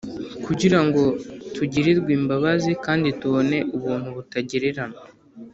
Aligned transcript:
kugira 0.45 0.79
ngo 0.85 1.03
tugirirwe 1.55 2.11
imbabazi 2.19 2.71
kandi 2.85 3.07
tubone 3.19 3.57
ubuntu 3.75 4.07
butagereranywa 4.15 5.03